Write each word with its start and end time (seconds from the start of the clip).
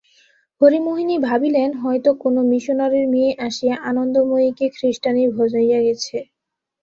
হরিমোহিনী 0.61 1.15
ভাবিলেন 1.27 1.69
হয়তো 1.83 2.09
কোনো 2.23 2.39
মিশনারির 2.51 3.05
মেয়ে 3.07 3.31
আসিয়া 3.47 3.75
আনন্দময়ীকে 3.89 4.65
খৃস্টানি 4.75 5.23
ভজাইয়া 5.37 5.79
গেছে। 5.87 6.17